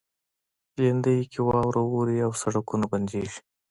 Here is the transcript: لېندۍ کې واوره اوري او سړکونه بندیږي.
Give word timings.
لېندۍ 0.77 1.19
کې 1.31 1.39
واوره 1.47 1.81
اوري 1.91 2.17
او 2.25 2.31
سړکونه 2.41 2.85
بندیږي. 2.91 3.39